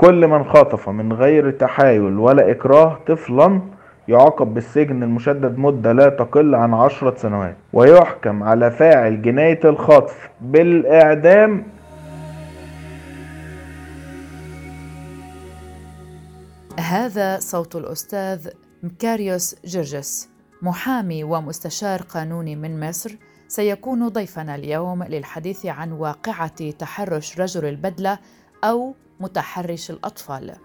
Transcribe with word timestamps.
كل 0.00 0.26
من 0.26 0.44
خطف 0.44 0.88
من 0.88 1.12
غير 1.12 1.50
تحايل 1.50 2.18
ولا 2.18 2.50
إكراه 2.50 2.98
طفلا 3.06 3.60
يعاقب 4.08 4.54
بالسجن 4.54 5.02
المشدد 5.02 5.58
مدة 5.58 5.92
لا 5.92 6.08
تقل 6.08 6.54
عن 6.54 6.74
عشرة 6.74 7.16
سنوات 7.16 7.56
ويحكم 7.72 8.42
على 8.42 8.70
فاعل 8.70 9.22
جناية 9.22 9.60
الخطف 9.64 10.30
بالإعدام. 10.40 11.64
هذا 16.78 17.38
صوت 17.38 17.76
الأستاذ 17.76 18.48
مكاريوس 18.82 19.56
جرجس 19.64 20.28
محامي 20.62 21.24
ومستشار 21.24 22.02
قانوني 22.02 22.56
من 22.56 22.88
مصر. 22.88 23.10
سيكون 23.48 24.08
ضيفنا 24.08 24.54
اليوم 24.54 25.02
للحديث 25.02 25.66
عن 25.66 25.92
واقعة 25.92 26.70
تحرش 26.70 27.40
رجل 27.40 27.64
البدلة 27.64 28.18
أو 28.64 28.94
متحرش 29.20 29.90
الأطفال. 29.90 30.56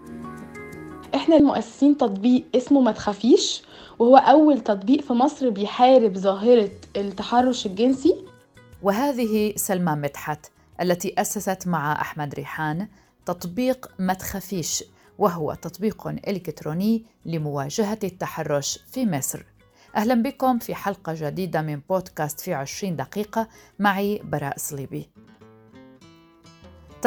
إحنا 1.14 1.36
المؤسسين 1.36 1.96
تطبيق 1.96 2.44
اسمه 2.54 2.80
ما 2.80 2.92
تخافيش 2.92 3.62
وهو 3.98 4.16
أول 4.16 4.60
تطبيق 4.60 5.00
في 5.00 5.12
مصر 5.12 5.50
بيحارب 5.50 6.18
ظاهرة 6.18 6.70
التحرش 6.96 7.66
الجنسي. 7.66 8.24
وهذه 8.82 9.52
سلمى 9.56 9.92
مدحت 9.94 10.46
التي 10.80 11.14
أسست 11.18 11.66
مع 11.66 12.00
أحمد 12.00 12.34
ريحان 12.34 12.88
تطبيق 13.26 13.90
ما 13.98 14.14
تخافيش 14.14 14.84
وهو 15.18 15.54
تطبيق 15.54 16.08
إلكتروني 16.08 17.04
لمواجهة 17.24 17.98
التحرش 18.04 18.78
في 18.92 19.06
مصر. 19.06 19.42
أهلا 19.96 20.14
بكم 20.14 20.58
في 20.58 20.74
حلقة 20.74 21.14
جديدة 21.16 21.62
من 21.62 21.80
بودكاست 21.90 22.40
في 22.40 22.54
عشرين 22.54 22.96
دقيقة 22.96 23.48
معي 23.78 24.20
براء 24.24 24.58
صليبي. 24.58 25.08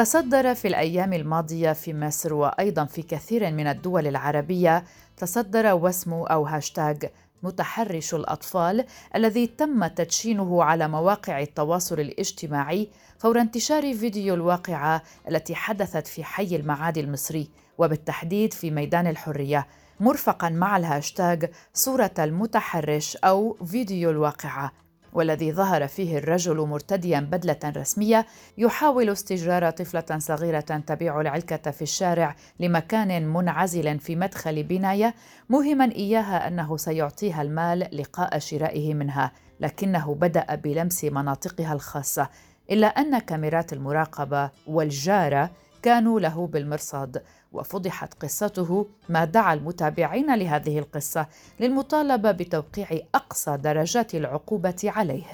تصدر 0.00 0.54
في 0.54 0.68
الأيام 0.68 1.12
الماضية 1.12 1.72
في 1.72 1.94
مصر 1.94 2.34
وأيضا 2.34 2.84
في 2.84 3.02
كثير 3.02 3.50
من 3.50 3.66
الدول 3.66 4.06
العربية 4.06 4.84
تصدر 5.16 5.74
واسم 5.74 6.12
أو 6.12 6.46
هاشتاغ 6.46 6.96
متحرش 7.42 8.14
الأطفال 8.14 8.84
الذي 9.16 9.46
تم 9.46 9.86
تدشينه 9.86 10.64
على 10.64 10.88
مواقع 10.88 11.40
التواصل 11.40 12.00
الاجتماعي 12.00 12.88
فور 13.18 13.40
انتشار 13.40 13.94
فيديو 13.94 14.34
الواقعة 14.34 15.02
التي 15.28 15.54
حدثت 15.54 16.06
في 16.06 16.24
حي 16.24 16.56
المعادي 16.56 17.00
المصري 17.00 17.48
وبالتحديد 17.78 18.52
في 18.52 18.70
ميدان 18.70 19.06
الحرية. 19.06 19.66
مرفقا 20.00 20.48
مع 20.48 20.76
الهاشتاغ 20.76 21.38
صورة 21.74 22.14
المتحرش 22.18 23.16
أو 23.16 23.56
فيديو 23.66 24.10
الواقعة. 24.10 24.72
والذي 25.12 25.52
ظهر 25.52 25.86
فيه 25.86 26.18
الرجل 26.18 26.56
مرتديا 26.56 27.20
بدلة 27.20 27.58
رسمية 27.64 28.26
يحاول 28.58 29.10
استجرار 29.10 29.70
طفلة 29.70 30.18
صغيرة 30.18 30.60
تبيع 30.60 31.20
العلكة 31.20 31.70
في 31.70 31.82
الشارع 31.82 32.36
لمكان 32.60 33.26
منعزل 33.28 33.98
في 33.98 34.16
مدخل 34.16 34.62
بناية 34.62 35.14
موهما 35.48 35.92
إياها 35.92 36.48
أنه 36.48 36.76
سيعطيها 36.76 37.42
المال 37.42 37.88
لقاء 37.92 38.38
شرائه 38.38 38.94
منها 38.94 39.32
لكنه 39.60 40.14
بدأ 40.14 40.54
بلمس 40.54 41.04
مناطقها 41.04 41.72
الخاصة 41.72 42.28
إلا 42.70 42.86
أن 42.86 43.18
كاميرات 43.18 43.72
المراقبة 43.72 44.50
والجارة 44.66 45.50
كانوا 45.82 46.20
له 46.20 46.46
بالمرصاد. 46.46 47.22
وفضحت 47.52 48.14
قصته 48.22 48.86
ما 49.08 49.24
دعا 49.24 49.54
المتابعين 49.54 50.34
لهذه 50.34 50.78
القصة 50.78 51.26
للمطالبة 51.60 52.30
بتوقيع 52.30 52.88
أقصى 53.14 53.56
درجات 53.56 54.14
العقوبة 54.14 54.82
عليه. 54.84 55.24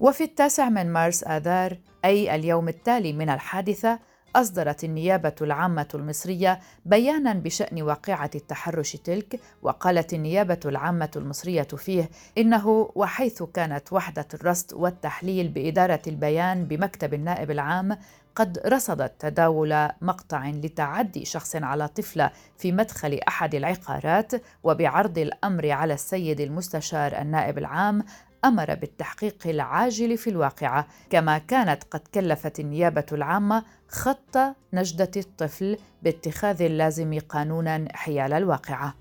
وفي 0.00 0.24
التاسع 0.24 0.68
من 0.68 0.92
مارس 0.92 1.24
آذار 1.24 1.78
أي 2.04 2.34
اليوم 2.34 2.68
التالي 2.68 3.12
من 3.12 3.28
الحادثة 3.30 3.98
أصدرت 4.36 4.84
النيابة 4.84 5.34
العامة 5.42 5.88
المصرية 5.94 6.60
بيانا 6.84 7.32
بشأن 7.32 7.82
واقعة 7.82 8.30
التحرش 8.34 8.96
تلك 8.96 9.40
وقالت 9.62 10.14
النيابة 10.14 10.60
العامة 10.64 11.10
المصرية 11.16 11.62
فيه 11.62 12.10
إنه 12.38 12.90
وحيث 12.94 13.42
كانت 13.42 13.92
وحدة 13.92 14.26
الرصد 14.34 14.72
والتحليل 14.74 15.48
بإدارة 15.48 16.02
البيان 16.06 16.64
بمكتب 16.64 17.14
النائب 17.14 17.50
العام 17.50 17.98
قد 18.34 18.58
رصدت 18.66 19.12
تداول 19.18 19.88
مقطع 20.02 20.48
لتعدي 20.48 21.24
شخص 21.24 21.56
على 21.56 21.88
طفله 21.88 22.30
في 22.58 22.72
مدخل 22.72 23.20
أحد 23.28 23.54
العقارات 23.54 24.32
وبعرض 24.62 25.18
الأمر 25.18 25.70
على 25.70 25.94
السيد 25.94 26.40
المستشار 26.40 27.18
النائب 27.18 27.58
العام 27.58 28.04
أمر 28.44 28.74
بالتحقيق 28.74 29.46
العاجل 29.46 30.18
في 30.18 30.30
الواقعة. 30.30 30.86
كما 31.10 31.38
كانت 31.38 31.84
قد 31.84 32.00
كلفت 32.14 32.60
النيابة 32.60 33.06
العامة 33.12 33.64
خط 33.88 34.38
نجدة 34.72 35.10
الطفل 35.16 35.78
باتخاذ 36.02 36.62
اللازم 36.62 37.18
قانونا 37.28 37.84
حيال 37.92 38.32
الواقعة. 38.32 38.94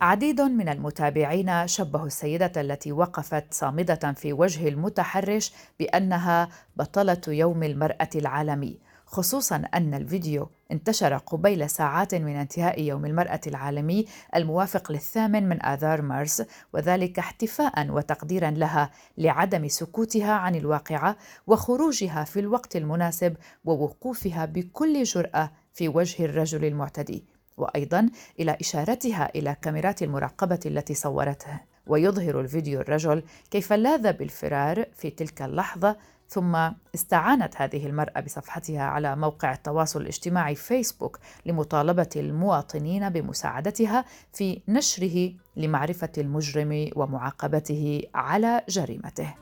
عديد 0.00 0.40
من 0.40 0.68
المتابعين 0.68 1.66
شبهوا 1.66 2.06
السيدة 2.06 2.52
التي 2.56 2.92
وقفت 2.92 3.54
صامدة 3.54 4.12
في 4.12 4.32
وجه 4.32 4.68
المتحرش 4.68 5.52
بأنها 5.78 6.48
بطلة 6.76 7.20
يوم 7.28 7.62
المرأة 7.62 8.10
العالمي، 8.14 8.78
خصوصا 9.12 9.56
أن 9.74 9.94
الفيديو 9.94 10.50
انتشر 10.72 11.16
قبيل 11.16 11.70
ساعات 11.70 12.14
من 12.14 12.36
انتهاء 12.36 12.82
يوم 12.82 13.06
المرأة 13.06 13.40
العالمي 13.46 14.06
الموافق 14.36 14.92
للثامن 14.92 15.48
من 15.48 15.64
آذار 15.64 16.02
مارس، 16.02 16.42
وذلك 16.72 17.18
احتفاء 17.18 17.90
وتقديرا 17.90 18.50
لها 18.50 18.90
لعدم 19.18 19.68
سكوتها 19.68 20.32
عن 20.32 20.54
الواقعة 20.54 21.16
وخروجها 21.46 22.24
في 22.24 22.40
الوقت 22.40 22.76
المناسب 22.76 23.36
ووقوفها 23.64 24.44
بكل 24.44 25.02
جرأة 25.02 25.52
في 25.72 25.88
وجه 25.88 26.24
الرجل 26.24 26.64
المعتدي. 26.64 27.24
وأيضا 27.56 28.10
إلى 28.40 28.56
إشارتها 28.60 29.30
إلى 29.34 29.56
كاميرات 29.62 30.02
المراقبة 30.02 30.60
التي 30.66 30.94
صورته 30.94 31.60
ويظهر 31.86 32.40
الفيديو 32.40 32.80
الرجل 32.80 33.22
كيف 33.50 33.72
لاذ 33.72 34.12
بالفرار 34.12 34.84
في 34.94 35.10
تلك 35.10 35.42
اللحظة 35.42 35.96
ثم 36.32 36.70
استعانت 36.94 37.54
هذه 37.56 37.86
المرأة 37.86 38.20
بصفحتها 38.20 38.82
على 38.82 39.16
موقع 39.16 39.52
التواصل 39.52 40.00
الاجتماعي 40.00 40.54
فيسبوك 40.54 41.18
لمطالبة 41.46 42.08
المواطنين 42.16 43.08
بمساعدتها 43.10 44.04
في 44.32 44.62
نشره 44.68 45.32
لمعرفة 45.56 46.12
المجرم 46.18 46.90
ومعاقبته 46.96 48.02
على 48.14 48.62
جريمته. 48.68 49.34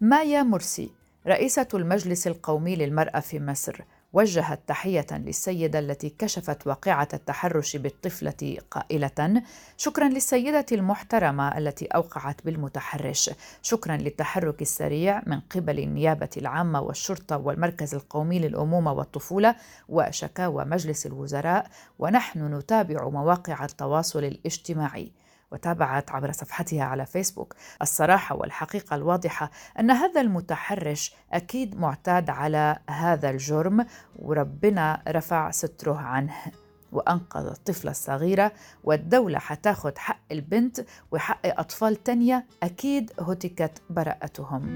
مايا 0.00 0.42
مرسي 0.42 0.90
رئيسة 1.26 1.68
المجلس 1.74 2.26
القومي 2.26 2.76
للمرأة 2.76 3.20
في 3.20 3.40
مصر 3.40 3.80
وجهت 4.16 4.60
تحية 4.66 5.06
للسيدة 5.12 5.78
التي 5.78 6.14
كشفت 6.18 6.66
واقعة 6.66 7.08
التحرش 7.14 7.76
بالطفلة 7.76 8.56
قائلة: 8.70 9.42
شكرا 9.76 10.08
للسيدة 10.08 10.66
المحترمة 10.72 11.58
التي 11.58 11.86
أوقعت 11.86 12.44
بالمتحرش، 12.44 13.30
شكرا 13.62 13.96
للتحرك 13.96 14.62
السريع 14.62 15.22
من 15.26 15.40
قبل 15.40 15.78
النيابة 15.78 16.28
العامة 16.36 16.80
والشرطة 16.80 17.36
والمركز 17.36 17.94
القومي 17.94 18.38
للأمومة 18.38 18.92
والطفولة 18.92 19.54
وشكاوى 19.88 20.64
مجلس 20.64 21.06
الوزراء، 21.06 21.66
ونحن 21.98 22.54
نتابع 22.54 23.08
مواقع 23.08 23.64
التواصل 23.64 24.24
الاجتماعي. 24.24 25.12
وتابعت 25.52 26.10
عبر 26.10 26.32
صفحتها 26.32 26.84
على 26.84 27.06
فيسبوك. 27.06 27.54
الصراحة 27.82 28.36
والحقيقة 28.36 28.96
الواضحة 28.96 29.50
أن 29.80 29.90
هذا 29.90 30.20
المتحرش 30.20 31.14
أكيد 31.32 31.80
معتاد 31.80 32.30
على 32.30 32.78
هذا 32.90 33.30
الجرم 33.30 33.86
وربنا 34.16 35.02
رفع 35.08 35.50
ستره 35.50 35.96
عنه. 35.96 36.34
وأنقذ 36.92 37.46
الطفلة 37.46 37.90
الصغيرة 37.90 38.52
والدولة 38.84 39.38
حتاخد 39.38 39.98
حق 39.98 40.20
البنت 40.32 40.84
وحق 41.10 41.40
أطفال 41.46 42.02
تانية 42.02 42.46
أكيد 42.62 43.12
هتكت 43.20 43.82
براءتهم. 43.90 44.66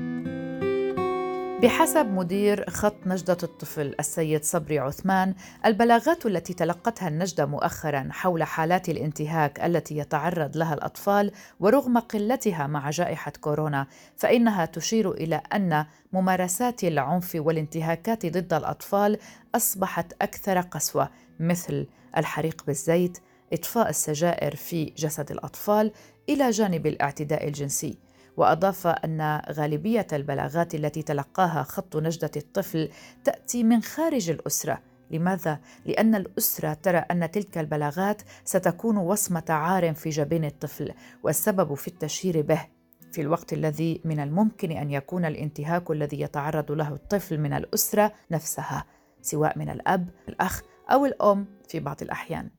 بحسب 1.62 2.06
مدير 2.06 2.70
خط 2.70 3.06
نجدة 3.06 3.36
الطفل 3.42 3.94
السيد 4.00 4.44
صبري 4.44 4.78
عثمان 4.78 5.34
البلاغات 5.66 6.26
التي 6.26 6.54
تلقتها 6.54 7.08
النجدة 7.08 7.46
مؤخرا 7.46 8.08
حول 8.10 8.42
حالات 8.42 8.88
الانتهاك 8.88 9.64
التي 9.64 9.96
يتعرض 9.96 10.56
لها 10.56 10.74
الأطفال 10.74 11.32
ورغم 11.60 11.98
قلتها 11.98 12.66
مع 12.66 12.90
جائحة 12.90 13.32
كورونا 13.40 13.86
فإنها 14.16 14.64
تشير 14.64 15.10
إلى 15.10 15.42
أن 15.54 15.86
ممارسات 16.12 16.84
العنف 16.84 17.32
والانتهاكات 17.34 18.26
ضد 18.26 18.52
الأطفال 18.52 19.18
أصبحت 19.54 20.12
أكثر 20.22 20.60
قسوة 20.60 21.10
مثل 21.40 21.86
الحريق 22.16 22.62
بالزيت 22.66 23.18
إطفاء 23.52 23.88
السجائر 23.88 24.56
في 24.56 24.84
جسد 24.84 25.30
الأطفال 25.30 25.92
إلى 26.28 26.50
جانب 26.50 26.86
الاعتداء 26.86 27.48
الجنسي. 27.48 28.09
وأضاف 28.40 28.86
أن 28.86 29.42
غالبية 29.50 30.06
البلاغات 30.12 30.74
التي 30.74 31.02
تلقاها 31.02 31.62
خط 31.62 31.96
نجدة 31.96 32.30
الطفل 32.36 32.88
تأتي 33.24 33.62
من 33.64 33.82
خارج 33.82 34.30
الأسرة. 34.30 34.80
لماذا؟ 35.10 35.58
لأن 35.86 36.14
الأسرة 36.14 36.72
ترى 36.72 36.98
أن 36.98 37.30
تلك 37.30 37.58
البلاغات 37.58 38.22
ستكون 38.44 38.96
وصمة 38.96 39.44
عار 39.48 39.94
في 39.94 40.10
جبين 40.10 40.44
الطفل 40.44 40.92
والسبب 41.22 41.74
في 41.74 41.88
التشهير 41.88 42.42
به. 42.42 42.66
في 43.12 43.20
الوقت 43.20 43.52
الذي 43.52 44.00
من 44.04 44.20
الممكن 44.20 44.70
أن 44.70 44.90
يكون 44.90 45.24
الانتهاك 45.24 45.90
الذي 45.90 46.20
يتعرض 46.20 46.72
له 46.72 46.88
الطفل 46.88 47.38
من 47.38 47.52
الأسرة 47.52 48.12
نفسها 48.30 48.84
سواء 49.22 49.58
من 49.58 49.68
الأب 49.70 50.08
الأخ 50.28 50.62
أو 50.90 51.06
الأم 51.06 51.46
في 51.68 51.80
بعض 51.80 52.02
الأحيان. 52.02 52.50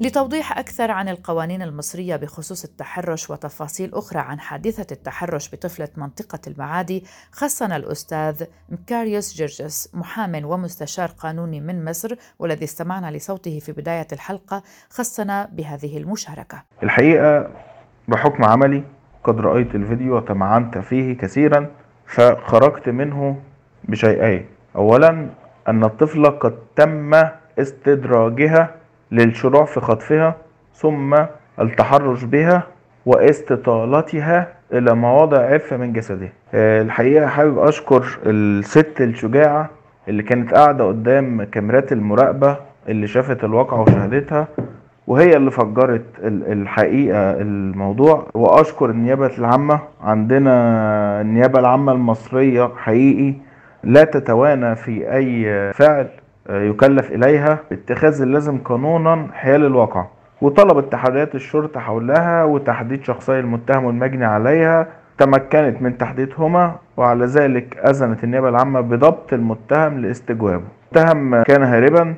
لتوضيح 0.00 0.58
أكثر 0.58 0.90
عن 0.90 1.08
القوانين 1.08 1.62
المصرية 1.62 2.16
بخصوص 2.16 2.64
التحرش 2.64 3.30
وتفاصيل 3.30 3.94
أخرى 3.94 4.18
عن 4.18 4.40
حادثة 4.40 4.86
التحرش 4.92 5.54
بطفلة 5.54 5.88
منطقة 5.96 6.38
المعادي 6.46 7.04
خصنا 7.32 7.76
الأستاذ 7.76 8.44
مكاريوس 8.68 9.34
جرجس 9.36 9.90
محام 9.94 10.44
ومستشار 10.44 11.08
قانوني 11.08 11.60
من 11.60 11.84
مصر 11.84 12.14
والذي 12.38 12.64
استمعنا 12.64 13.10
لصوته 13.10 13.58
في 13.58 13.72
بداية 13.72 14.06
الحلقة 14.12 14.62
خصنا 14.90 15.48
بهذه 15.52 15.98
المشاركة. 15.98 16.62
الحقيقة 16.82 17.50
بحكم 18.08 18.44
عملي 18.44 18.84
قد 19.24 19.40
رأيت 19.40 19.74
الفيديو 19.74 20.16
وتمعنت 20.16 20.78
فيه 20.78 21.16
كثيرا 21.16 21.70
فخرجت 22.06 22.88
منه 22.88 23.42
بشيئين. 23.84 24.46
أولا 24.76 25.30
أن 25.68 25.84
الطفلة 25.84 26.28
قد 26.28 26.58
تم 26.76 27.14
استدراجها 27.58 28.74
للشروع 29.12 29.64
في 29.64 29.80
خطفها 29.80 30.34
ثم 30.74 31.16
التحرش 31.60 32.24
بها 32.24 32.62
واستطالتها 33.06 34.48
إلى 34.72 34.94
مواضع 34.94 35.38
عفة 35.38 35.76
من 35.76 35.92
جسدها 35.92 36.32
آه، 36.54 36.82
الحقيقة 36.82 37.26
حابب 37.26 37.58
أشكر 37.58 38.04
الست 38.26 39.00
الشجاعة 39.00 39.70
اللي 40.08 40.22
كانت 40.22 40.54
قاعدة 40.54 40.84
قدام 40.84 41.42
كاميرات 41.42 41.92
المراقبة 41.92 42.56
اللي 42.88 43.06
شافت 43.06 43.44
الواقعة 43.44 43.80
وشهدتها 43.80 44.48
وهي 45.06 45.36
اللي 45.36 45.50
فجرت 45.50 46.04
الحقيقة 46.24 47.32
الموضوع. 47.40 48.26
وأشكر 48.34 48.90
النيابة 48.90 49.26
العامة. 49.38 49.80
عندنا 50.02 51.20
النيابة 51.20 51.58
العامة 51.60 51.92
المصرية 51.92 52.70
حقيقي 52.76 53.34
لا 53.84 54.04
تتوانى 54.04 54.76
في 54.76 55.14
أي 55.14 55.72
فعل. 55.72 56.08
يكلف 56.50 57.10
إليها 57.10 57.58
باتخاذ 57.70 58.22
اللازم 58.22 58.58
قانونا 58.58 59.26
حيال 59.32 59.64
الواقع. 59.64 60.04
وطلبت 60.42 60.92
تحريات 60.92 61.34
الشرطة 61.34 61.80
حولها 61.80 62.44
وتحديد 62.44 63.04
شخصي 63.04 63.40
المتهم 63.40 63.84
والمجني 63.84 64.24
عليها 64.24 64.86
تمكنت 65.18 65.82
من 65.82 65.98
تحديدهما 65.98 66.74
وعلى 66.96 67.24
ذلك 67.26 67.76
أذنت 67.76 68.24
النيابة 68.24 68.48
العامة 68.48 68.80
بضبط 68.80 69.32
المتهم 69.32 69.98
لاستجوابه. 69.98 70.64
المتهم 70.96 71.42
كان 71.42 71.62
هاربا 71.62 72.14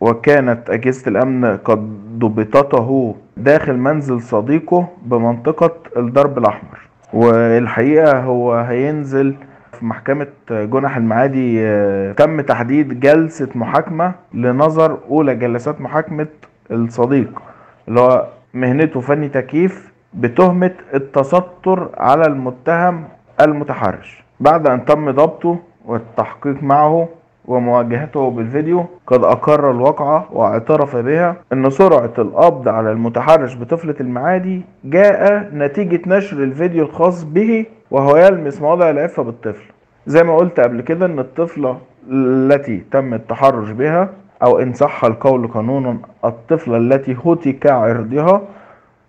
وكانت 0.00 0.70
أجهزة 0.70 1.08
الأمن 1.08 1.56
قد 1.56 1.78
ضبطته 2.18 3.14
داخل 3.36 3.76
منزل 3.76 4.20
صديقه 4.20 4.88
بمنطقة 5.02 5.72
الدرب 5.96 6.38
الأحمر. 6.38 6.78
والحقيقة 7.12 8.20
هو 8.20 8.54
هينزل 8.54 9.34
في 9.80 9.86
محكمة 9.86 10.26
جنح 10.50 10.96
المعادي 10.96 11.60
آه، 11.66 12.12
تم 12.12 12.40
تحديد 12.40 13.00
جلسة 13.00 13.48
محاكمة 13.54 14.12
لنظر 14.34 14.98
أولى 15.10 15.34
جلسات 15.34 15.80
محاكمة 15.80 16.26
الصديق 16.70 17.42
اللي 17.88 18.00
هو 18.00 18.26
مهنته 18.54 19.00
فني 19.00 19.28
تكييف 19.28 19.92
بتهمة 20.14 20.70
التستر 20.94 21.88
على 21.98 22.22
المتهم 22.26 23.04
المتحرش. 23.40 24.24
بعد 24.40 24.66
أن 24.66 24.84
تم 24.84 25.10
ضبطه 25.10 25.58
والتحقيق 25.84 26.62
معه 26.62 27.08
ومواجهته 27.44 28.30
بالفيديو 28.30 28.84
قد 29.06 29.24
أقر 29.24 29.70
الواقعة 29.70 30.28
واعترف 30.32 30.96
بها 30.96 31.36
أن 31.52 31.70
سرعة 31.70 32.12
القبض 32.18 32.68
على 32.68 32.92
المتحرش 32.92 33.54
بطفلة 33.56 33.94
المعادي 34.00 34.62
جاء 34.84 35.50
نتيجة 35.54 36.00
نشر 36.06 36.42
الفيديو 36.42 36.84
الخاص 36.84 37.24
به 37.24 37.66
وهو 37.90 38.16
يلمس 38.16 38.62
مواضع 38.62 38.90
العفة 38.90 39.22
بالطفل. 39.22 39.64
زي 40.06 40.22
ما 40.22 40.36
قلت 40.36 40.60
قبل 40.60 40.80
كده 40.80 41.06
أن 41.06 41.18
الطفلة 41.18 41.78
التي 42.10 42.82
تم 42.92 43.14
التحرش 43.14 43.70
بها 43.70 44.08
أو 44.42 44.58
إن 44.58 44.72
صح 44.72 45.04
القول 45.04 45.48
قانونا 45.48 45.98
الطفلة 46.24 46.76
التي 46.76 47.16
هتك 47.24 47.66
عرضها 47.66 48.42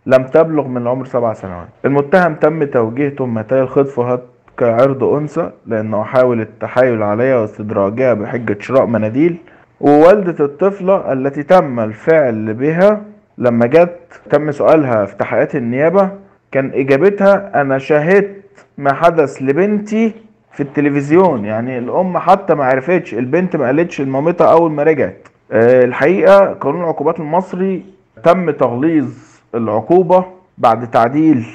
لم 0.05 0.23
تبلغ 0.23 0.67
من 0.67 0.81
العمر 0.81 1.05
سبع 1.05 1.33
سنوات. 1.33 1.67
المتهم 1.85 2.35
تم 2.35 2.63
توجيه 2.63 3.09
تهمتي 3.09 3.61
الخطف 3.61 4.19
كعرض 4.57 5.03
أنثى 5.03 5.51
لأنه 5.65 6.03
حاول 6.03 6.41
التحايل 6.41 7.03
عليها 7.03 7.37
واستدراجها 7.37 8.13
بحجة 8.13 8.57
شراء 8.59 8.85
مناديل. 8.85 9.37
ووالدة 9.81 10.45
الطفلة 10.45 11.13
التي 11.13 11.43
تم 11.43 11.79
الفعل 11.79 12.53
بها 12.53 13.01
لما 13.37 13.65
جت 13.65 14.21
تم 14.29 14.51
سؤالها 14.51 15.05
في 15.05 15.15
تحقيقات 15.15 15.55
النيابة 15.55 16.09
كان 16.51 16.71
إجابتها 16.73 17.61
أنا 17.61 17.77
شاهدت 17.77 18.40
ما 18.81 18.93
حدث 18.93 19.41
لبنتي 19.41 20.13
في 20.51 20.63
التلفزيون. 20.63 21.45
يعني 21.45 21.77
الأم 21.77 22.17
حتى 22.17 22.55
ما 22.55 22.65
عرفتش 22.65 23.13
البنت 23.13 23.55
ما 23.55 23.65
قالتش 23.65 24.01
لمامتها 24.01 24.51
أول 24.51 24.71
ما 24.71 24.83
رجعت. 24.83 25.27
آه، 25.51 25.83
الحقيقة 25.85 26.53
قانون 26.53 26.81
العقوبات 26.83 27.19
المصري 27.19 27.85
تم 28.23 28.51
تغليظ 28.51 29.09
العقوبة 29.55 30.25
بعد 30.57 30.91
تعديل 30.91 31.45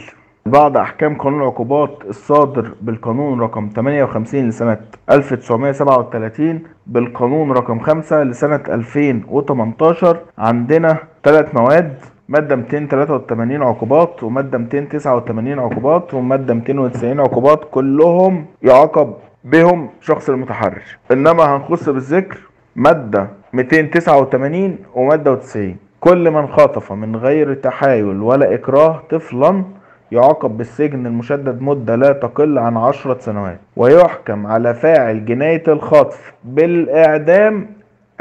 بعض 0.46 0.76
أحكام 0.76 1.14
قانون 1.18 1.40
العقوبات 1.40 1.98
الصادر 2.08 2.72
بالقانون 2.82 3.40
رقم 3.40 3.70
58 3.76 4.48
لسنة 4.48 4.78
1937 5.10 6.60
بالقانون 6.86 7.52
رقم 7.52 7.78
5 7.80 8.22
لسنة 8.22 8.60
2018 8.68 10.16
عندنا 10.38 10.96
ثلاث 11.24 11.54
مواد 11.54 11.94
مادة 12.28 12.56
283 12.56 13.62
عقوبات 13.62 14.22
ومادة 14.22 14.58
289 14.58 15.58
عقوبات 15.58 16.14
ومادة 16.14 16.54
290 16.54 17.20
عقوبات 17.20 17.60
كلهم 17.70 18.46
يعاقب 18.62 19.14
بهم 19.44 19.88
شخص 20.00 20.28
المتحرش. 20.30 20.98
إنما 21.12 21.56
هنخص 21.56 21.88
بالذكر 21.88 22.38
مادة 22.76 23.28
289 23.52 24.78
ومادة 24.94 25.34
90 25.34 25.76
كل 26.00 26.30
من 26.30 26.46
خاطف 26.46 26.92
من 26.92 27.16
غير 27.16 27.54
تحايل 27.54 28.22
ولا 28.22 28.54
إكراه 28.54 29.02
طفلا 29.10 29.64
يعاقب 30.12 30.56
بالسجن 30.56 31.06
المشدد 31.06 31.62
مدة 31.62 31.96
لا 31.96 32.12
تقل 32.12 32.58
عن 32.58 32.76
عشرة 32.76 33.18
سنوات 33.20 33.58
ويحكم 33.76 34.46
على 34.46 34.74
فاعل 34.74 35.24
جناية 35.24 35.62
الخطف 35.68 36.32
بالإعدام 36.44 37.66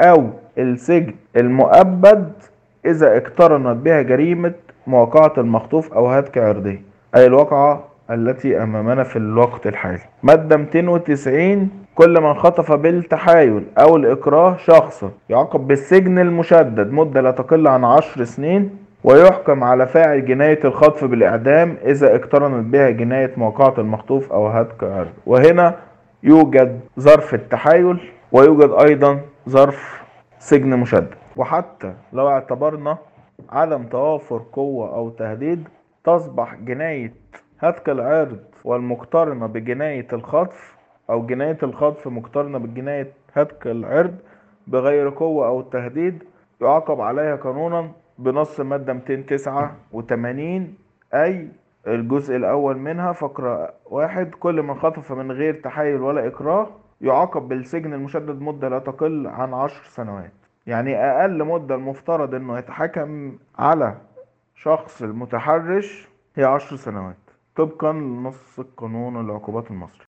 أو 0.00 0.26
السجن 0.58 1.14
المؤبد 1.36 2.32
إذا 2.86 3.16
اقترنت 3.16 3.76
بها 3.84 4.02
جريمة 4.02 4.52
مواقعة 4.86 5.32
المخطوف 5.38 5.92
أو 5.94 6.06
هتك 6.06 6.38
عرضه 6.38 6.78
أي 7.16 7.26
الواقعة 7.26 7.84
التي 8.10 8.62
أمامنا 8.62 9.02
في 9.02 9.16
الوقت 9.16 9.66
الحالي. 9.66 9.98
مادة 10.22 10.56
290 10.56 11.70
كل 11.94 12.20
من 12.20 12.34
خطف 12.34 12.72
بالتحايل 12.72 13.62
أو 13.78 13.96
الإكراه 13.96 14.56
شخصا 14.56 15.10
يعاقب 15.28 15.66
بالسجن 15.66 16.18
المشدد 16.18 16.92
مدة 16.92 17.20
لا 17.20 17.30
تقل 17.30 17.68
عن 17.68 17.84
عشر 17.84 18.24
سنين 18.24 18.70
ويحكم 19.04 19.64
على 19.64 19.86
فاعل 19.86 20.24
جناية 20.26 20.60
الخطف 20.64 21.04
بالإعدام 21.04 21.76
إذا 21.84 22.16
اقترنت 22.16 22.72
بها 22.72 22.90
جناية 22.90 23.32
موقعة 23.36 23.74
المخطوف 23.78 24.32
أو 24.32 24.48
هتك 24.48 24.84
عرض 24.84 25.12
وهنا 25.26 25.74
يوجد 26.22 26.80
ظرف 27.00 27.34
التحايل 27.34 27.98
ويوجد 28.32 28.70
أيضا 28.88 29.20
ظرف 29.48 30.02
سجن 30.38 30.76
مشدد. 30.76 31.14
وحتى 31.36 31.94
لو 32.12 32.28
اعتبرنا 32.28 32.98
عدم 33.50 33.82
توافر 33.86 34.42
قوة 34.52 34.94
أو 34.94 35.10
تهديد 35.10 35.68
تصبح 36.04 36.54
جناية 36.54 37.14
هتك 37.60 37.88
العرض 37.88 38.38
والمقترنة 38.64 39.46
بجناية 39.46 40.06
الخطف 40.12 40.76
أو 41.10 41.26
جناية 41.26 41.58
الخطف 41.62 42.08
مقترنة 42.08 42.58
بجناية 42.58 43.12
هتك 43.34 43.66
العرض 43.66 44.14
بغير 44.66 45.08
قوة 45.10 45.46
أو 45.46 45.62
تهديد 45.62 46.24
يعاقب 46.60 47.00
عليها 47.00 47.36
قانونا 47.36 47.90
بنص 48.18 48.60
مادة 48.60 48.92
289 48.92 50.74
أي 51.14 51.48
الجزء 51.86 52.36
الأول 52.36 52.78
منها 52.78 53.12
فقرة 53.12 53.72
واحد 53.86 54.30
كل 54.34 54.62
من 54.62 54.74
خطف 54.74 55.12
من 55.12 55.32
غير 55.32 55.54
تحايل 55.54 56.00
ولا 56.02 56.26
إكراه 56.26 56.66
يعاقب 57.00 57.48
بالسجن 57.48 57.92
المشدد 57.94 58.40
مدة 58.40 58.68
لا 58.68 58.78
تقل 58.78 59.26
عن 59.26 59.54
عشر 59.54 59.82
سنوات. 59.84 60.32
يعني 60.66 60.96
أقل 60.96 61.44
مدة 61.44 61.74
المفترض 61.74 62.34
إنه 62.34 62.58
يتحكم 62.58 63.38
على 63.58 64.00
شخص 64.54 65.02
المتحرش 65.02 66.08
هي 66.36 66.44
عشر 66.44 66.76
سنوات. 66.76 67.16
طبقا 67.56 67.92
لنص 67.92 68.58
القانون 68.58 69.20
العقوبات 69.20 69.70
المصري. 69.70 70.06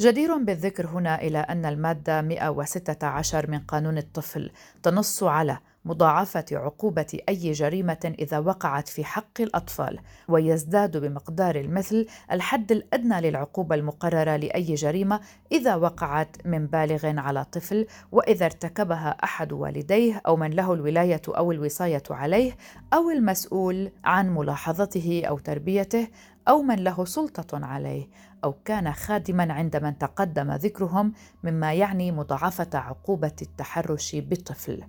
جدير 0.00 0.36
بالذكر 0.36 0.86
هنا 0.86 1.20
إلى 1.22 1.38
أن 1.38 1.64
المادة 1.64 2.22
116 2.22 3.50
من 3.50 3.58
قانون 3.58 3.98
الطفل 3.98 4.50
تنص 4.82 5.22
على 5.22 5.58
مضاعفة 5.88 6.44
عقوبة 6.52 7.18
أي 7.28 7.52
جريمة 7.52 8.14
إذا 8.18 8.38
وقعت 8.38 8.88
في 8.88 9.04
حق 9.04 9.40
الأطفال، 9.40 9.98
ويزداد 10.28 10.96
بمقدار 10.96 11.56
المثل 11.56 12.06
الحد 12.32 12.72
الأدنى 12.72 13.20
للعقوبة 13.20 13.74
المقررة 13.74 14.36
لأي 14.36 14.74
جريمة 14.74 15.20
إذا 15.52 15.74
وقعت 15.76 16.36
من 16.46 16.66
بالغ 16.66 17.18
على 17.18 17.44
طفل، 17.44 17.86
وإذا 18.12 18.46
ارتكبها 18.46 19.16
أحد 19.24 19.52
والديه 19.52 20.22
أو 20.26 20.36
من 20.36 20.50
له 20.50 20.74
الولاية 20.74 21.22
أو 21.28 21.52
الوصاية 21.52 22.02
عليه، 22.10 22.56
أو 22.92 23.10
المسؤول 23.10 23.90
عن 24.04 24.34
ملاحظته 24.34 25.22
أو 25.28 25.38
تربيته، 25.38 26.08
أو 26.48 26.62
من 26.62 26.84
له 26.84 27.04
سلطة 27.04 27.66
عليه، 27.66 28.08
أو 28.44 28.52
كان 28.52 28.92
خادما 28.92 29.52
عند 29.52 29.76
من 29.76 29.98
تقدم 29.98 30.52
ذكرهم، 30.52 31.12
مما 31.42 31.74
يعني 31.74 32.12
مضاعفة 32.12 32.78
عقوبة 32.78 33.36
التحرش 33.42 34.16
بالطفل. 34.16 34.82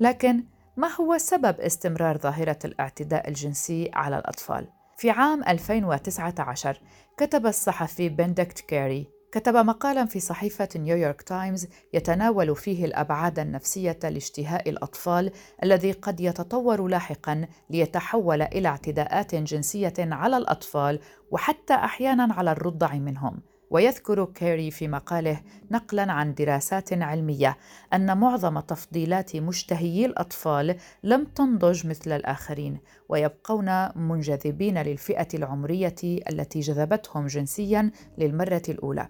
لكن 0.00 0.44
ما 0.76 0.88
هو 1.00 1.18
سبب 1.18 1.60
استمرار 1.60 2.18
ظاهرة 2.18 2.58
الاعتداء 2.64 3.28
الجنسي 3.28 3.90
على 3.94 4.18
الأطفال؟ 4.18 4.68
في 4.96 5.10
عام 5.10 5.44
2019 5.48 6.80
كتب 7.16 7.46
الصحفي 7.46 8.08
بندكت 8.08 8.60
كاري 8.60 9.14
كتب 9.32 9.56
مقالا 9.56 10.04
في 10.04 10.20
صحيفة 10.20 10.68
نيويورك 10.76 11.22
تايمز 11.22 11.66
يتناول 11.92 12.56
فيه 12.56 12.84
الأبعاد 12.84 13.38
النفسية 13.38 13.98
لاشتهاء 14.02 14.70
الأطفال 14.70 15.30
الذي 15.62 15.92
قد 15.92 16.20
يتطور 16.20 16.86
لاحقا 16.86 17.46
ليتحول 17.70 18.42
إلى 18.42 18.68
اعتداءات 18.68 19.34
جنسية 19.34 19.94
على 19.98 20.36
الأطفال 20.36 21.00
وحتى 21.30 21.74
أحيانا 21.74 22.34
على 22.34 22.52
الرضع 22.52 22.94
منهم. 22.94 23.40
ويذكر 23.70 24.24
كيري 24.24 24.70
في 24.70 24.88
مقاله 24.88 25.40
نقلا 25.70 26.12
عن 26.12 26.34
دراسات 26.34 26.92
علمية 26.92 27.56
أن 27.92 28.18
معظم 28.18 28.60
تفضيلات 28.60 29.36
مشتهيي 29.36 30.06
الأطفال 30.06 30.76
لم 31.02 31.24
تنضج 31.24 31.86
مثل 31.86 32.12
الآخرين 32.12 32.78
ويبقون 33.08 33.88
منجذبين 33.96 34.78
للفئة 34.78 35.28
العمرية 35.34 35.94
التي 36.02 36.60
جذبتهم 36.60 37.26
جنسيا 37.26 37.90
للمرة 38.18 38.62
الأولى. 38.68 39.08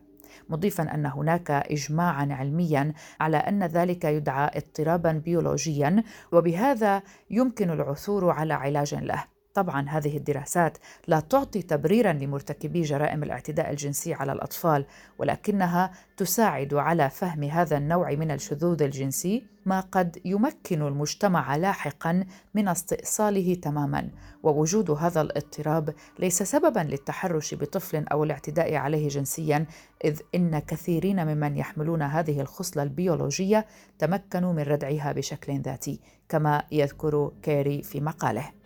مضيفا 0.49 0.95
أن 0.95 1.07
هناك 1.07 1.51
اجماعا 1.51 2.29
علميا 2.31 2.93
على 3.21 3.37
أن 3.37 3.65
ذلك 3.65 4.05
يدعى 4.05 4.51
اضطرابا 4.55 5.13
بيولوجيا 5.13 6.03
وبهذا 6.33 7.03
يمكن 7.31 7.71
العثور 7.71 8.31
على 8.31 8.55
علاج 8.55 8.95
له. 8.95 9.34
طبعا 9.55 9.89
هذه 9.89 10.17
الدراسات 10.17 10.79
لا 11.09 11.21
تعطي 11.21 11.63
تبريرا 11.63 12.13
لمرتكبي 12.13 12.83
جرائم 12.83 13.23
الاعتداء 13.23 13.71
الجنسي 13.71 14.15
على 14.15 14.33
الأطفال 14.33 14.85
ولكنها 15.19 15.91
تساعد 16.17 16.75
على 16.75 17.11
فهم 17.11 17.45
هذا 17.45 17.77
النوع 17.77 18.11
من 18.11 18.31
الشذوذ 18.31 18.83
الجنسي 18.83 19.45
ما 19.67 19.81
قد 19.81 20.21
يمكن 20.25 20.83
المجتمع 20.83 21.57
لاحقا 21.57 22.27
من 22.55 22.69
استئصاله 22.69 23.55
تماما. 23.55 24.11
ووجود 24.43 24.91
هذا 24.91 25.21
الاضطراب 25.21 25.95
ليس 26.19 26.43
سببا 26.43 26.81
للتحرش 26.81 27.55
بطفل 27.55 28.05
أو 28.13 28.25
الاعتداء 28.25 28.75
عليه 28.75 29.09
جنسيا 29.09 29.67
إذ 30.05 30.21
إن 30.35 30.59
كثيرين 30.59 31.27
ممن 31.27 31.57
يحملون 31.57 32.03
هذه 32.03 32.41
الخصلة 32.41 32.83
البيولوجية 32.83 33.67
تمكنوا 33.99 34.53
من 34.53 34.63
ردعها 34.63 35.13
بشكل 35.13 35.61
ذاتي 35.61 36.01
كما 36.29 36.63
يذكر 36.73 37.33
كيري 37.43 37.83
في 37.83 38.01
مقاله. 38.01 38.64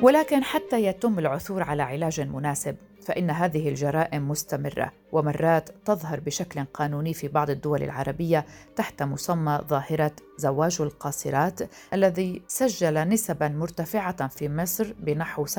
ولكن 0.00 0.44
حتى 0.44 0.84
يتم 0.84 1.18
العثور 1.18 1.62
على 1.62 1.82
علاج 1.82 2.20
مناسب. 2.20 2.76
فإن 3.06 3.30
هذه 3.30 3.68
الجرائم 3.68 4.28
مستمرة 4.28 4.92
ومرات 5.12 5.70
تظهر 5.84 6.20
بشكل 6.20 6.64
قانوني 6.64 7.14
في 7.14 7.28
بعض 7.28 7.50
الدول 7.50 7.82
العربية 7.82 8.46
تحت 8.76 9.02
مسمى 9.02 9.60
ظاهرة 9.68 10.12
زواج 10.38 10.76
القاصرات 10.80 11.60
الذي 11.92 12.42
سجل 12.48 13.08
نسبا 13.08 13.48
مرتفعة 13.48 14.28
في 14.28 14.48
مصر 14.48 14.94
بنحو 15.00 15.46
17% 15.46 15.50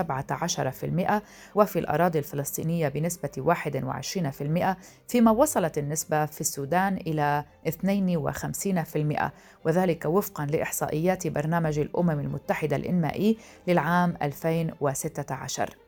وفي 1.55 1.79
الأراضي 1.79 2.19
الفلسطينية 2.19 2.87
بنسبة 2.87 3.55
21% 4.67 4.75
فيما 5.07 5.31
وصلت 5.31 5.77
النسبة 5.77 6.25
في 6.25 6.41
السودان 6.41 6.97
إلى 6.97 7.45
52% 7.67 9.29
وذلك 9.65 10.05
وفقا 10.05 10.45
لإحصائيات 10.45 11.27
برنامج 11.27 11.79
الأمم 11.79 12.19
المتحدة 12.19 12.75
الإنمائي 12.75 13.37
للعام 13.67 14.17
2016 14.21 15.86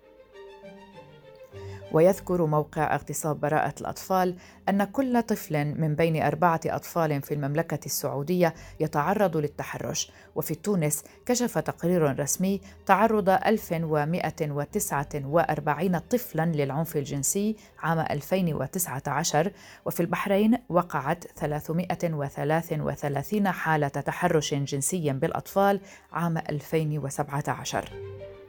ويذكر 1.91 2.45
موقع 2.45 2.95
اغتصاب 2.95 3.39
براءة 3.39 3.73
الأطفال 3.81 4.35
أن 4.69 4.83
كل 4.83 5.21
طفل 5.21 5.65
من 5.65 5.95
بين 5.95 6.23
أربعة 6.23 6.59
أطفال 6.65 7.21
في 7.21 7.33
المملكة 7.33 7.79
السعودية 7.85 8.53
يتعرض 8.79 9.37
للتحرش 9.37 10.11
وفي 10.35 10.55
تونس 10.55 11.03
كشف 11.25 11.57
تقرير 11.57 12.19
رسمي 12.19 12.61
تعرض 12.85 13.29
1149 13.29 15.99
طفلا 15.99 16.45
للعنف 16.45 16.97
الجنسي 16.97 17.55
عام 17.79 17.99
2019 17.99 19.51
وفي 19.85 19.99
البحرين 19.99 20.57
وقعت 20.69 21.25
333 21.35 23.51
حالة 23.51 23.87
تحرش 23.87 24.53
جنسي 24.53 25.13
بالأطفال 25.13 25.81
عام 26.13 26.37
2017 26.37 27.89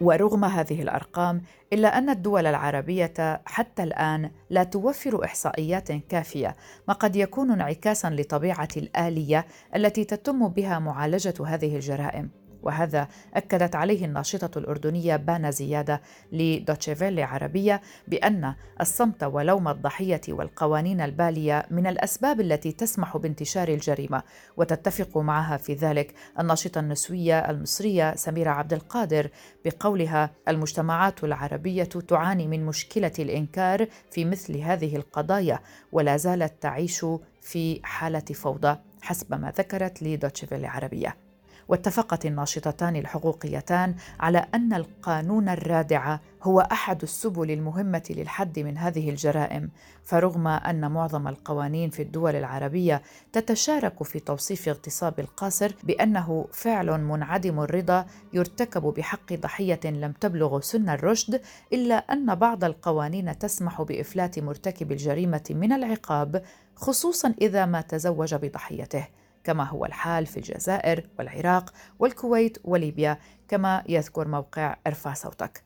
ورغم 0.00 0.44
هذه 0.44 0.82
الأرقام 0.82 1.42
إلا 1.72 1.98
أن 1.98 2.10
الدول 2.10 2.46
العربية 2.46 3.40
حتى 3.44 3.82
الآن 3.82 4.30
لا 4.50 4.64
توفر 4.64 5.24
إحصائيات 5.24 5.90
كافية. 6.10 6.56
ما 6.88 6.94
قد 6.94 7.16
يكون 7.16 7.50
انعكاسا 7.50 8.10
لطبيعة 8.10 8.68
الآلية 8.76 9.46
التي 9.76 10.04
تتم 10.04 10.48
بها 10.48 10.78
معالجة 10.78 11.34
هذه 11.46 11.76
الجرائم. 11.76 12.39
وهذا 12.62 13.08
أكدت 13.34 13.76
عليه 13.76 14.04
الناشطة 14.04 14.58
الأردنية 14.58 15.16
بانا 15.16 15.50
زيادة 15.50 16.00
لدوتشيفيلي 16.32 17.22
عربية 17.22 17.80
بأن 18.08 18.54
الصمت 18.80 19.24
ولوم 19.24 19.68
الضحية 19.68 20.20
والقوانين 20.28 21.00
البالية 21.00 21.66
من 21.70 21.86
الأسباب 21.86 22.40
التي 22.40 22.72
تسمح 22.72 23.16
بانتشار 23.16 23.68
الجريمة 23.68 24.22
وتتفق 24.56 25.18
معها 25.18 25.56
في 25.56 25.74
ذلك 25.74 26.14
الناشطة 26.38 26.78
النسوية 26.78 27.38
المصرية 27.38 28.14
سميرة 28.16 28.50
عبد 28.50 28.72
القادر 28.72 29.30
بقولها 29.64 30.30
المجتمعات 30.48 31.24
العربية 31.24 31.84
تعاني 31.84 32.46
من 32.48 32.66
مشكلة 32.66 33.12
الإنكار 33.18 33.86
في 34.10 34.24
مثل 34.24 34.56
هذه 34.56 34.96
القضايا 34.96 35.60
ولا 35.92 36.16
زالت 36.16 36.62
تعيش 36.62 37.06
في 37.42 37.80
حالة 37.82 38.20
فوضى 38.20 38.78
حسب 39.02 39.34
ما 39.34 39.50
ذكرت 39.50 40.02
لدوتشيفيلي 40.02 40.66
عربية 40.66 41.29
واتفقت 41.70 42.26
الناشطتان 42.26 42.96
الحقوقيتان 42.96 43.94
على 44.20 44.46
أن 44.54 44.72
القانون 44.72 45.48
الرادع 45.48 46.18
هو 46.42 46.60
أحد 46.60 47.02
السبل 47.02 47.50
المهمة 47.50 48.02
للحد 48.10 48.58
من 48.58 48.78
هذه 48.78 49.10
الجرائم 49.10 49.70
فرغم 50.04 50.46
أن 50.46 50.90
معظم 50.90 51.28
القوانين 51.28 51.90
في 51.90 52.02
الدول 52.02 52.36
العربية 52.36 53.02
تتشارك 53.32 54.02
في 54.02 54.20
توصيف 54.20 54.68
اغتصاب 54.68 55.20
القاصر 55.20 55.72
بأنه 55.84 56.46
فعل 56.52 57.00
منعدم 57.00 57.60
الرضا 57.60 58.06
يرتكب 58.32 58.82
بحق 58.82 59.32
ضحية 59.32 59.80
لم 59.84 60.12
تبلغ 60.12 60.60
سن 60.60 60.88
الرشد 60.88 61.40
إلا 61.72 61.94
أن 61.94 62.34
بعض 62.34 62.64
القوانين 62.64 63.38
تسمح 63.38 63.82
بإفلات 63.82 64.38
مرتكب 64.38 64.92
الجريمة 64.92 65.44
من 65.50 65.72
العقاب 65.72 66.42
خصوصا 66.76 67.34
إذا 67.40 67.66
ما 67.66 67.80
تزوج 67.80 68.34
بضحيته. 68.34 69.19
كما 69.44 69.64
هو 69.64 69.84
الحال 69.84 70.26
في 70.26 70.36
الجزائر 70.36 71.04
والعراق 71.18 71.72
والكويت 71.98 72.58
وليبيا 72.64 73.18
كما 73.48 73.82
يذكر 73.88 74.28
موقع 74.28 74.76
ارفع 74.86 75.14
صوتك. 75.14 75.62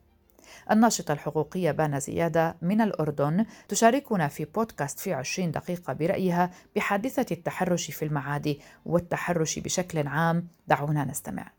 الناشطة 0.71 1.13
الحقوقية 1.13 1.71
بانا 1.71 1.99
زيادة 1.99 2.57
من 2.63 2.81
الأردن 2.81 3.45
تشاركنا 3.69 4.29
في 4.29 4.45
بودكاست 4.45 5.01
في 5.01 5.13
20 5.13 5.51
دقيقة 5.51 5.93
برأيها 5.93 6.51
بحادثة 6.77 7.27
التحرش 7.33 7.91
في 7.91 8.05
المعادي 8.05 8.61
والتحرش 8.87 9.59
بشكل 9.59 10.07
عام. 10.07 10.47
دعونا 10.69 11.05
نستمع. 11.05 11.51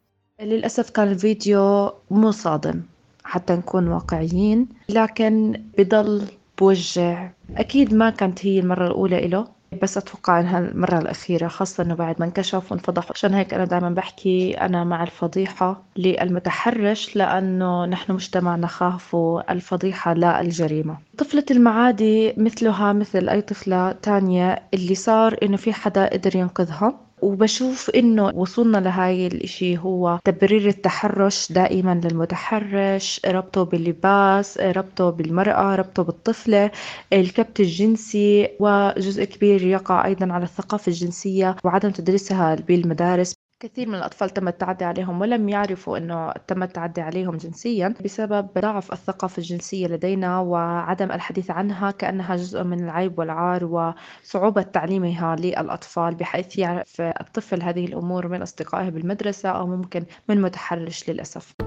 للأسف 0.42 0.90
كان 0.90 1.08
الفيديو 1.08 1.94
مو 2.12 2.32
صادم 2.32 2.82
حتى 3.24 3.54
نكون 3.54 3.88
واقعيين 3.88 4.68
لكن 4.90 5.64
بضل 5.78 6.28
بوجع. 6.60 7.30
أكيد 7.58 7.94
ما 7.94 8.10
كانت 8.10 8.46
هي 8.46 8.60
المرة 8.60 8.88
الأولى 8.88 9.26
إله. 9.26 9.48
بس 9.82 9.98
أتوقع 9.98 10.40
إنها 10.40 10.60
المرة 10.60 10.98
الأخيرة 11.00 11.48
خاصة 11.48 11.84
إنه 11.84 11.96
بعد 11.96 12.16
ما 12.20 12.26
انكشف 12.26 12.72
وانفضح. 12.72 13.12
عشان 13.12 13.34
هيك 13.34 13.54
أنا 13.54 13.66
دائما 13.66 13.90
بحكي 13.90 14.54
أنا 14.54 14.84
مع 14.84 15.04
الفضيحة 15.04 15.84
للمتحرش 15.98 17.16
لأنه 17.16 17.86
نحن 17.86 18.14
مجتمعنا 18.14 18.68
خاف 18.68 19.16
الفضيحة 19.50 20.14
لا 20.14 20.42
الجريمة. 20.42 20.98
طفلة 21.18 21.46
المعادي 21.52 22.34
مثلها 22.38 22.94
مثل 22.94 23.30
أي 23.30 23.42
طفلة 23.42 23.92
تانية 23.92 24.64
اللي 24.74 24.96
صار 24.96 25.38
إنه 25.44 25.58
في 25.58 25.74
حدا 25.74 26.10
قدر 26.14 26.36
ينقذها. 26.36 27.05
وبشوف 27.26 27.90
إنه 27.90 28.24
وصولنا 28.36 28.78
لهاي 28.78 29.28
الإشي 29.28 29.78
هو 29.78 30.20
تبرير 30.26 30.68
التحرش 30.68 31.52
دائما 31.52 32.02
للمتحرش 32.04 33.22
ربطه 33.26 33.64
باللباس 33.64 34.58
ربطه 34.58 35.10
بالمرأة 35.10 35.76
ربطه 35.76 36.04
بالطفلة 36.04 36.72
الكبت 37.14 37.60
الجنسي 37.60 38.50
وجزء 38.60 39.24
كبير 39.24 39.64
يقع 39.64 40.06
أيضا 40.06 40.34
على 40.34 40.44
الثقافة 40.44 40.90
الجنسية 40.90 41.56
وعدم 41.64 41.90
تدريسها 41.92 42.56
بالمدارس. 42.56 43.45
كثير 43.66 43.90
من 43.90 43.96
الأطفال 43.96 44.30
تم 44.30 44.48
التعدي 44.48 44.86
عليهم 44.86 45.22
ولم 45.22 45.50
يعرفوا 45.50 45.98
أنه 45.98 46.32
تم 46.48 46.64
التعدي 46.64 47.02
عليهم 47.02 47.38
جنسيا 47.38 47.94
بسبب 48.06 48.50
ضعف 48.60 48.94
الثقافة 48.94 49.38
الجنسية 49.38 49.88
لدينا 49.88 50.40
وعدم 50.40 51.12
الحديث 51.12 51.52
عنها 51.52 51.92
كأنها 51.92 52.36
جزء 52.36 52.64
من 52.64 52.84
العيب 52.84 53.20
والعار 53.20 53.66
وصعوبة 53.66 54.62
تعليمها 54.62 55.36
للأطفال 55.36 56.16
بحيث 56.16 56.58
يعرف 56.58 57.02
الطفل 57.02 57.62
هذه 57.62 57.86
الأمور 57.86 58.28
من 58.28 58.42
أصدقائه 58.42 58.90
بالمدرسة 58.90 59.50
أو 59.50 59.68
ممكن 59.68 60.06
من 60.30 60.42
متحرش 60.42 61.10
للأسف. 61.10 61.65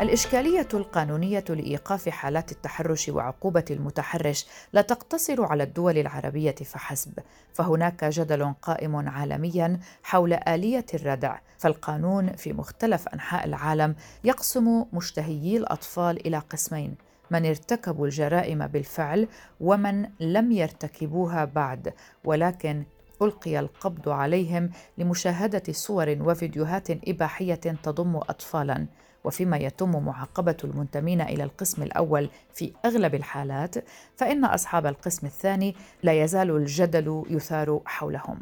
الإشكالية 0.00 0.68
القانونية 0.74 1.44
لإيقاف 1.48 2.08
حالات 2.08 2.52
التحرش 2.52 3.08
وعقوبة 3.08 3.64
المتحرش 3.70 4.46
لا 4.72 4.82
تقتصر 4.82 5.44
على 5.44 5.62
الدول 5.62 5.98
العربية 5.98 6.54
فحسب، 6.54 7.18
فهناك 7.54 8.04
جدل 8.04 8.54
قائم 8.62 9.08
عالميا 9.08 9.80
حول 10.02 10.32
آلية 10.32 10.86
الردع، 10.94 11.38
فالقانون 11.58 12.32
في 12.32 12.52
مختلف 12.52 13.08
أنحاء 13.08 13.46
العالم 13.46 13.94
يقسم 14.24 14.84
مشتهيي 14.92 15.56
الأطفال 15.56 16.26
إلى 16.26 16.38
قسمين، 16.38 16.94
من 17.30 17.46
ارتكبوا 17.46 18.06
الجرائم 18.06 18.66
بالفعل 18.66 19.28
ومن 19.60 20.08
لم 20.20 20.52
يرتكبوها 20.52 21.44
بعد، 21.44 21.94
ولكن 22.24 22.84
ألقي 23.22 23.58
القبض 23.58 24.08
عليهم 24.08 24.70
لمشاهدة 24.98 25.62
صور 25.70 26.16
وفيديوهات 26.20 26.90
إباحية 26.90 27.54
تضم 27.54 28.16
أطفالاً. 28.16 28.86
وفيما 29.24 29.56
يتم 29.56 30.04
معاقبة 30.04 30.56
المنتمين 30.64 31.20
إلى 31.20 31.44
القسم 31.44 31.82
الأول 31.82 32.30
في 32.54 32.72
أغلب 32.84 33.14
الحالات 33.14 33.74
فإن 34.16 34.44
أصحاب 34.44 34.86
القسم 34.86 35.26
الثاني 35.26 35.74
لا 36.02 36.12
يزال 36.24 36.50
الجدل 36.50 37.24
يثار 37.30 37.80
حولهم. 37.86 38.38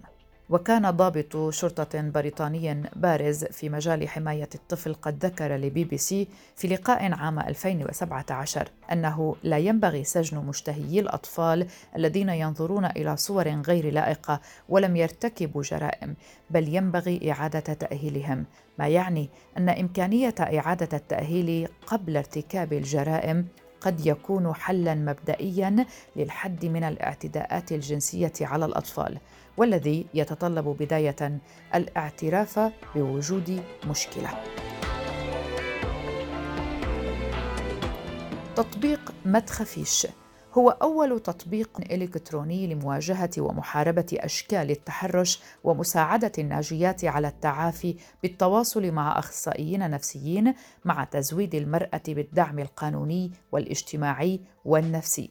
وكان 0.51 0.91
ضابط 0.91 1.51
شرطة 1.51 2.01
بريطاني 2.01 2.83
بارز 2.97 3.45
في 3.45 3.69
مجال 3.69 4.09
حماية 4.09 4.49
الطفل 4.55 4.95
قد 4.95 5.25
ذكر 5.25 5.57
لبي 5.57 5.85
بي 5.85 5.99
سي 5.99 6.29
في 6.57 6.69
لقاء 6.69 7.13
عام 7.13 7.39
2017 7.39 8.69
أنه 8.93 9.37
لا 9.43 9.59
ينبغي 9.59 10.05
سجن 10.05 10.39
مشتهيي 10.39 11.01
الأطفال 11.01 11.67
الذين 11.97 12.29
ينظرون 12.29 12.85
إلى 12.85 13.17
صور 13.17 13.49
غير 13.49 13.93
لائقة 13.93 14.41
ولم 14.69 14.97
يرتكبوا 14.97 15.63
جرائم 15.63 16.15
بل 16.51 16.75
ينبغي 16.75 17.33
إعادة 17.33 17.61
تأهيلهم. 17.61 18.45
ما 18.79 18.89
يعني 18.89 19.29
أن 19.59 19.69
إمكانية 19.69 20.35
إعادة 20.41 20.97
التأهيل 20.97 21.69
قبل 21.87 22.17
ارتكاب 22.17 22.73
الجرائم 22.73 23.47
قد 23.81 24.07
يكون 24.07 24.55
حلا 24.55 24.95
مبدئيا 24.95 25.87
للحد 26.17 26.67
من 26.67 26.85
الاعتداءات 26.85 27.73
الجنسية 27.73 28.33
على 28.41 28.65
الأطفال 28.65 29.19
والذي 29.57 30.07
يتطلب 30.15 30.65
بداية 30.65 31.41
الاعتراف 31.75 32.61
بوجود 32.95 33.63
مشكلة. 33.87 34.31
تطبيق 38.57 39.15
مدخفيش. 39.25 40.07
هو 40.53 40.71
أول 40.71 41.21
تطبيق 41.21 41.71
إلكتروني 41.91 42.75
لمواجهة 42.75 43.31
ومحاربة 43.39 44.07
أشكال 44.13 44.71
التحرش 44.71 45.41
ومساعدة 45.65 46.33
الناجيات 46.39 47.05
على 47.05 47.29
التعافي 47.29 47.97
بالتواصل 48.23 48.91
مع 48.91 49.19
أخصائيين 49.19 49.91
نفسيين 49.91 50.55
مع 50.85 51.05
تزويد 51.05 51.55
المرأة 51.55 52.03
بالدعم 52.09 52.59
القانوني 52.59 53.33
والاجتماعي 53.53 54.41
والنفسي. 54.65 55.31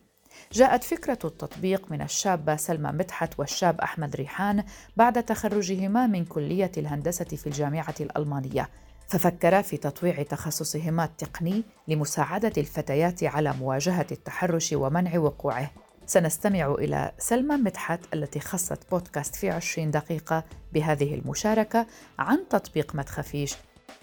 جاءت 0.51 0.83
فكرة 0.83 1.19
التطبيق 1.25 1.91
من 1.91 2.01
الشابة 2.01 2.55
سلمى 2.55 2.91
مدحت 2.91 3.39
والشاب 3.39 3.81
أحمد 3.81 4.15
ريحان 4.15 4.63
بعد 4.97 5.23
تخرجهما 5.23 6.07
من 6.07 6.25
كلية 6.25 6.71
الهندسة 6.77 7.25
في 7.25 7.47
الجامعة 7.47 7.95
الألمانية 8.01 8.69
ففكرا 9.07 9.61
في 9.61 9.77
تطويع 9.77 10.23
تخصصهما 10.23 11.03
التقني 11.05 11.63
لمساعدة 11.87 12.51
الفتيات 12.57 13.23
على 13.23 13.53
مواجهة 13.59 14.05
التحرش 14.11 14.73
ومنع 14.73 15.17
وقوعه. 15.19 15.71
سنستمع 16.05 16.75
إلى 16.79 17.11
سلمى 17.17 17.55
مدحت 17.55 17.99
التي 18.13 18.39
خصت 18.39 18.79
بودكاست 18.91 19.35
في 19.35 19.49
20 19.49 19.91
دقيقة 19.91 20.43
بهذه 20.73 21.15
المشاركة 21.15 21.85
عن 22.19 22.39
تطبيق 22.49 22.95
ما 22.95 23.03
تخافيش 23.03 23.55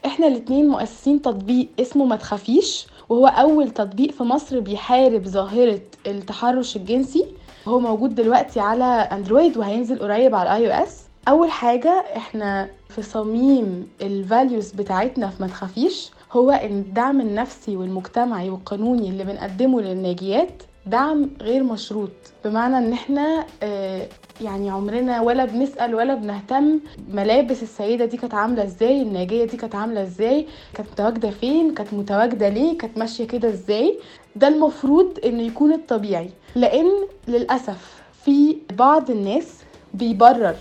إحنا 0.07 0.27
الاتنين 0.27 0.69
مؤسسين 0.69 1.23
تطبيق 1.23 1.69
اسمه 1.81 2.05
ما 2.05 2.17
تخافيش 2.17 2.87
وهو 3.09 3.27
أول 3.27 3.71
تطبيق 3.71 4.11
في 4.13 4.23
مصر 4.23 4.61
بيحارب 4.61 5.25
ظاهرة 5.29 5.81
التحرش 6.07 6.77
الجنسي. 6.77 7.27
هو 7.69 7.81
موجود 7.81 8.15
دلوقتي 8.15 8.61
على 8.61 8.85
أندرويد 8.85 9.57
وهينزل 9.57 9.99
قريب 9.99 10.35
على 10.35 10.57
ال 10.57 10.79
iOS 10.79 11.04
أول 11.29 11.51
حاجة 11.51 12.05
إحنا 12.17 12.69
في 12.89 13.03
صميم 13.03 13.89
ال 14.03 14.13
values 14.13 14.73
بتاعتنا 14.73 15.29
في 15.29 15.43
ما 15.43 15.49
تخافيش 15.49 16.11
هو 16.33 16.51
إن 16.51 16.79
الدعم 16.79 17.21
النفسي 17.21 17.77
والمجتمعي 17.77 18.51
والقانوني 18.51 19.09
اللي 19.09 19.25
بنقدمه 19.25 19.81
للناجيات 19.81 20.63
دعم 20.87 21.31
غير 21.41 21.63
مشروط 21.63 22.11
بمعنى 22.45 22.79
إن 22.79 22.93
إحنا 22.93 23.47
آه، 23.63 24.07
يعني 24.41 24.71
عمرنا 24.71 25.21
ولا 25.21 25.45
بنسأل 25.45 25.95
ولا 25.95 26.15
بنهتم 26.15 26.81
ملابس 27.09 27.63
السيدة 27.63 28.05
دي 28.05 28.17
كانت 28.17 28.35
عاملة 28.35 28.65
إزاي 28.65 29.03
الناجية 29.03 29.45
دي 29.45 29.57
كانت 29.57 29.75
عاملة 29.75 30.03
إزاي 30.03 30.47
كانت 30.75 30.89
متواجدة 30.93 31.31
فين 31.31 31.75
كانت 31.75 31.95
متواجدة 31.95 32.49
ليه 32.49 32.79
كانت 32.79 32.99
ماشية 32.99 33.27
كده 33.27 33.49
إزاي؟ 33.49 33.99
ده 34.37 34.49
المفروض 34.49 35.19
إنه 35.25 35.43
يكون 35.43 35.73
الطبيعي 35.73 36.31
لأن 36.55 36.91
للأسف 37.29 38.03
في 38.25 38.57
بعض 38.79 39.11
الناس 39.11 39.47
بيبرر 39.95 40.57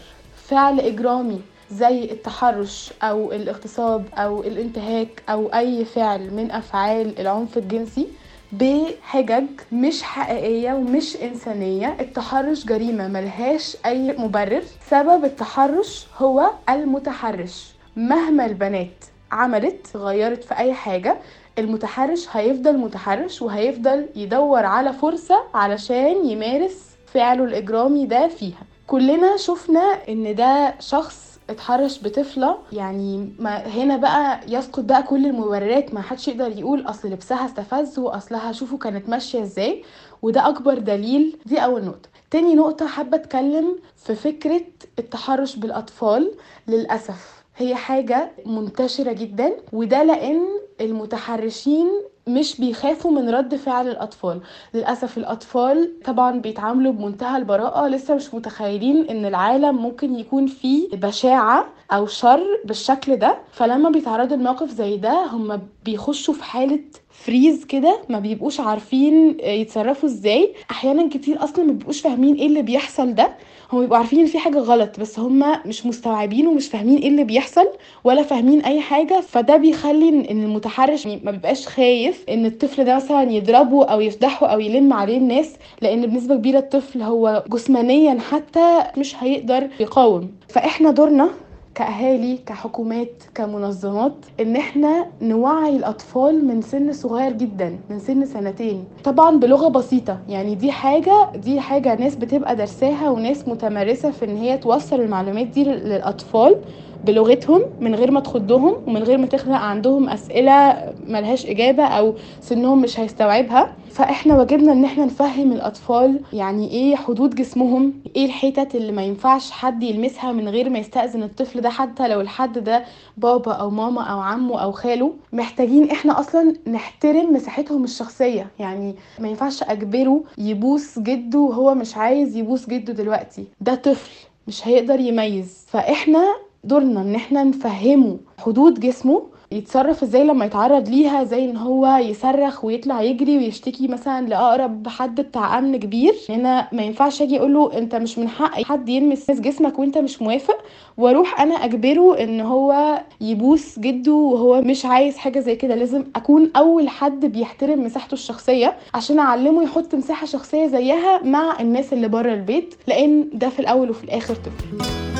فعل 0.47 0.79
إجرامي 0.79 1.41
زي 1.71 2.03
التحرش 2.03 2.93
أو 3.03 3.31
الاغتصاب 3.31 4.05
أو 4.13 4.41
الانتهاك 4.43 5.23
أو 5.29 5.47
أي 5.47 5.85
فعل 5.85 6.33
من 6.33 6.51
أفعال 6.51 7.19
العنف 7.19 7.57
الجنسي 7.57 8.07
بحجج 8.51 9.45
مش 9.71 10.03
حقيقية 10.03 10.73
ومش 10.73 11.17
إنسانية. 11.17 11.97
التحرش 11.99 12.65
جريمة 12.65 13.07
ملهاش 13.07 13.77
أي 13.85 14.15
مبرر. 14.17 14.63
سبب 14.89 15.25
التحرش 15.25 16.07
هو 16.17 16.49
المتحرش. 16.69 17.73
مهما 17.95 18.45
البنات 18.45 19.05
عملت 19.31 19.87
غيرت 19.97 20.43
في 20.43 20.57
أي 20.57 20.73
حاجة 20.73 21.17
المتحرش 21.59 22.27
هيفضل 22.31 22.77
متحرش 22.77 23.41
وهيفضل 23.41 24.05
يدور 24.15 24.65
على 24.65 24.93
فرصة 24.93 25.43
علشان 25.53 26.25
يمارس 26.29 26.77
فعله 27.13 27.43
الإجرامي 27.43 28.05
ده 28.05 28.27
فيها. 28.27 28.63
كلنا 28.87 29.37
شفنا 29.37 29.79
إن 30.09 30.35
ده 30.35 30.75
شخص 30.79 31.39
اتحرش 31.49 31.99
بطفلة. 32.03 32.57
يعني 32.71 33.33
ما 33.39 33.57
هنا 33.67 33.97
بقى 33.97 34.39
يسقط 34.47 34.79
بقى 34.83 35.03
كل 35.03 35.25
المبررات. 35.25 35.93
ما 35.93 36.01
حدش 36.01 36.27
يقدر 36.27 36.59
يقول 36.59 36.81
أصل 36.89 37.07
لبسها 37.09 37.45
استفز 37.45 37.99
وأصلها 37.99 38.51
شوفوا 38.51 38.77
كانت 38.77 39.09
ماشية 39.09 39.41
إزاي. 39.41 39.83
وده 40.21 40.49
أكبر 40.49 40.77
دليل. 40.79 41.37
دي 41.45 41.59
أول 41.59 41.85
نقطة. 41.85 42.09
تاني 42.31 42.55
نقطة 42.55 42.87
حابة 42.87 43.17
أتكلم 43.17 43.75
في 43.95 44.15
فكرة 44.15 44.61
التحرش 44.99 45.55
بالأطفال. 45.55 46.31
للأسف 46.67 47.43
هي 47.57 47.75
حاجة 47.75 48.31
منتشرة 48.45 49.11
جدا. 49.13 49.53
وده 49.73 50.03
لأن 50.03 50.45
المتحرشين 50.81 51.87
مش 52.27 52.59
بيخافوا 52.61 53.11
من 53.11 53.29
رد 53.29 53.55
فعل 53.55 53.87
الأطفال. 53.87 54.39
للأسف 54.73 55.17
الأطفال 55.17 55.91
طبعا 56.05 56.39
بيتعاملوا 56.39 56.91
بمنتهى 56.93 57.37
البراءة. 57.37 57.87
لسه 57.87 58.15
مش 58.15 58.33
متخيلين 58.33 59.09
إن 59.09 59.25
العالم 59.25 59.77
ممكن 59.81 60.15
يكون 60.15 60.47
فيه 60.47 60.89
بشاعة 60.93 61.65
أو 61.93 62.07
شر 62.07 62.43
بالشكل 62.65 63.15
ده 63.15 63.37
فلما 63.51 63.89
بيتعرضوا 63.89 64.37
لموقف 64.37 64.69
زي 64.71 64.97
ده 64.97 65.25
هم 65.25 65.61
بيخشوا 65.85 66.33
في 66.33 66.43
حالة 66.43 66.79
فريز 67.09 67.65
كده 67.65 67.97
ما 68.09 68.19
بيبقوش 68.19 68.59
عارفين 68.59 69.37
يتصرفوا 69.39 70.09
إزاي. 70.09 70.53
أحيانا 70.71 71.09
كتير 71.09 71.43
أصلا 71.43 71.65
ما 71.65 71.71
بيبقوش 71.71 72.01
فاهمين 72.01 72.35
إيه 72.35 72.47
اللي 72.47 72.61
بيحصل 72.61 73.15
ده. 73.15 73.29
هم 73.73 73.79
بيبقوا 73.81 73.97
عارفين 73.97 74.19
إن 74.19 74.25
في 74.25 74.39
حاجة 74.39 74.57
غلط 74.59 74.99
بس 74.99 75.19
هم 75.19 75.45
مش 75.65 75.85
مستوعبين 75.85 76.47
ومش 76.47 76.67
فاهمين 76.67 76.97
إيه 76.97 77.07
اللي 77.07 77.23
بيحصل 77.23 77.65
ولا 78.03 78.23
فاهمين 78.23 78.61
أي 78.61 78.81
حاجة. 78.81 79.19
فده 79.21 79.57
بيخلي 79.57 80.09
إن 80.09 80.43
المتحرش 80.43 81.07
ما 81.07 81.31
بيبقاش 81.31 81.67
خايف 81.67 82.25
إن 82.29 82.45
الطفل 82.45 82.83
ده 82.83 82.95
مثلا 82.95 83.31
يضربه 83.31 83.85
أو 83.85 84.01
يفضحه 84.01 84.47
أو 84.47 84.59
يلم 84.59 84.93
عليه 84.93 85.17
الناس 85.17 85.53
لأن 85.81 86.05
بنسبة 86.07 86.35
كبيرة 86.35 86.59
الطفل 86.59 87.01
هو 87.01 87.43
جسمانيا 87.49 88.19
حتى 88.31 88.83
مش 88.97 89.15
هيقدر 89.23 89.67
يقاوم. 89.79 90.31
فإحنا 90.49 90.91
دورنا 90.91 91.29
كأهالي 91.75 92.37
كحكومات 92.45 93.23
كمنظمات 93.35 94.13
إن 94.39 94.55
إحنا 94.55 95.05
نوعي 95.21 95.75
الأطفال 95.75 96.45
من 96.45 96.61
سن 96.61 96.93
صغير 96.93 97.31
جدا 97.31 97.79
من 97.89 97.99
سن 97.99 98.25
سنتين. 98.25 98.85
طبعا 99.03 99.37
بلغة 99.37 99.67
بسيطة 99.67 100.19
يعني 100.29 100.55
دي 100.55 100.71
حاجة 100.71 101.31
دي 101.35 101.59
حاجة 101.59 101.95
ناس 101.95 102.15
بتبقى 102.15 102.55
درساها 102.55 103.09
وناس 103.09 103.47
متمرسة 103.47 104.11
في 104.11 104.25
إن 104.25 104.37
هي 104.37 104.57
توصل 104.57 105.01
المعلومات 105.01 105.47
دي 105.47 105.63
للأطفال. 105.63 106.55
بلغتهم 107.03 107.61
من 107.79 107.95
غير 107.95 108.11
ما 108.11 108.19
تخضهم 108.19 108.75
ومن 108.87 109.03
غير 109.03 109.17
ما 109.17 109.25
تخلق 109.27 109.55
عندهم 109.55 110.09
أسئلة 110.09 110.93
ملهاش 111.07 111.45
إجابة 111.45 111.83
أو 111.83 112.15
سنهم 112.41 112.81
مش 112.81 112.99
هيستوعبها. 112.99 113.75
فإحنا 113.89 114.37
واجبنا 114.37 114.71
إن 114.71 114.85
إحنا 114.85 115.05
نفهم 115.05 115.51
الأطفال 115.51 116.19
يعني 116.33 116.71
إيه 116.71 116.95
حدود 116.95 117.35
جسمهم 117.35 117.93
إيه 118.15 118.25
الحتت 118.25 118.75
اللي 118.75 118.91
ما 118.91 119.01
ينفعش 119.03 119.51
حد 119.51 119.83
يلمسها 119.83 120.31
من 120.31 120.49
غير 120.49 120.69
ما 120.69 120.79
يستأذن 120.79 121.23
الطفل 121.23 121.61
ده 121.61 121.69
حتى 121.69 122.07
لو 122.07 122.21
الحد 122.21 122.57
ده 122.59 122.83
بابا 123.17 123.51
أو 123.51 123.69
ماما 123.69 124.01
أو 124.03 124.19
عمه 124.19 124.59
أو 124.63 124.71
خاله. 124.71 125.13
محتاجين 125.33 125.89
إحنا 125.91 126.19
أصلا 126.19 126.53
نحترم 126.67 127.33
مساحتهم 127.33 127.83
الشخصية. 127.83 128.47
يعني 128.59 128.95
ما 129.19 129.27
ينفعش 129.29 129.63
أجبره 129.63 130.23
يبوس 130.37 130.99
جده 130.99 131.39
وهو 131.39 131.75
مش 131.75 131.97
عايز 131.97 132.37
يبوس 132.37 132.69
جده 132.69 132.93
دلوقتي. 132.93 133.43
ده 133.61 133.75
طفل 133.75 134.11
مش 134.47 134.67
هيقدر 134.67 134.99
يميز. 134.99 135.65
فإحنا 135.69 136.23
دورنا 136.63 137.01
إن 137.01 137.15
إحنا 137.15 137.43
نفهمه 137.43 138.17
حدود 138.39 138.79
جسمه 138.79 139.23
يتصرف 139.51 140.03
إزاي 140.03 140.23
لما 140.23 140.45
يتعرض 140.45 140.89
ليها 140.89 141.23
زي 141.23 141.45
إن 141.45 141.57
هو 141.57 141.97
يصرخ 141.97 142.65
ويطلع 142.65 143.01
يجري 143.01 143.37
ويشتكي 143.37 143.87
مثلا 143.87 144.27
لأقرب 144.27 144.87
حد 144.87 145.21
بتاع 145.21 145.57
أمن 145.59 145.77
كبير. 145.79 146.13
هنا 146.29 146.67
ما 146.71 146.83
ينفعش 146.83 147.21
أجي 147.21 147.39
أقول 147.39 147.53
له 147.53 147.77
أنت 147.77 147.95
مش 147.95 148.17
من 148.19 148.29
حق 148.29 148.61
حد 148.63 148.89
يلمس 148.89 149.31
جسمك 149.31 149.79
وأنت 149.79 149.97
مش 149.97 150.21
موافق. 150.21 150.57
وأروح 150.97 151.41
أنا 151.41 151.55
أجبره 151.55 152.23
إن 152.23 152.41
هو 152.41 153.01
يبوس 153.21 153.79
جده 153.79 154.13
وهو 154.13 154.61
مش 154.61 154.85
عايز 154.85 155.17
حاجة 155.17 155.39
زي 155.39 155.55
كده. 155.55 155.75
لازم 155.75 156.03
أكون 156.15 156.51
أول 156.55 156.89
حد 156.89 157.25
بيحترم 157.25 157.83
مساحته 157.83 158.13
الشخصية 158.13 158.77
عشان 158.93 159.19
أعلمه 159.19 159.63
يحط 159.63 159.95
مساحة 159.95 160.25
شخصية 160.25 160.67
زيها 160.67 161.23
مع 161.23 161.59
الناس 161.59 161.93
اللي 161.93 162.07
بره 162.07 162.33
البيت 162.33 162.75
لأن 162.87 163.29
ده 163.33 163.49
في 163.49 163.59
الأول 163.59 163.89
وفي 163.89 164.03
الآخر 164.03 164.35
طفل. 164.35 165.12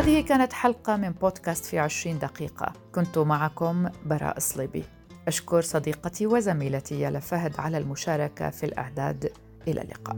هذه 0.00 0.20
كانت 0.20 0.52
حلقة 0.52 0.96
من 0.96 1.10
بودكاست 1.10 1.64
في 1.64 1.78
عشرين 1.78 2.18
دقيقة. 2.18 2.72
كنت 2.94 3.18
معكم 3.18 3.88
براء 4.06 4.38
صليبي. 4.38 4.84
أشكر 5.28 5.62
صديقتي 5.62 6.26
وزميلتي 6.26 7.00
يالا 7.00 7.20
فهد 7.20 7.60
على 7.60 7.78
المشاركة 7.78 8.50
في 8.50 8.66
الإعداد. 8.66 9.32
إلى 9.68 9.82
اللقاء. 9.82 10.16